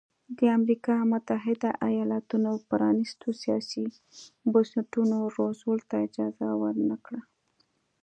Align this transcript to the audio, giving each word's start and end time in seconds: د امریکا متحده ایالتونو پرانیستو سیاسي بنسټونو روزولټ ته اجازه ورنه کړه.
د 0.37 0.39
امریکا 0.57 0.95
متحده 1.11 1.69
ایالتونو 1.89 2.51
پرانیستو 2.69 3.27
سیاسي 3.41 3.85
بنسټونو 4.51 5.17
روزولټ 5.37 5.81
ته 5.89 5.95
اجازه 6.07 6.47
ورنه 6.61 6.95
کړه. 7.05 7.21